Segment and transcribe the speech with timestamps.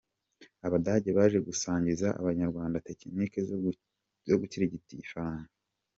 [0.65, 3.39] Abadage baje gusangiza Abanyarwanda tekinike
[4.29, 5.51] zo gukirigita ifaranga.